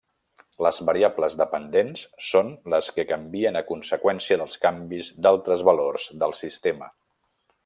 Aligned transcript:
Les 0.65 0.77
variables 0.89 1.35
dependents 1.41 2.01
són 2.29 2.49
les 2.75 2.89
que 2.97 3.07
canvien 3.11 3.61
a 3.61 3.65
conseqüència 3.69 4.41
de 4.45 4.51
canvis 4.67 5.15
d'altres 5.27 5.69
valors 5.73 6.11
del 6.25 6.39
sistema. 6.45 6.95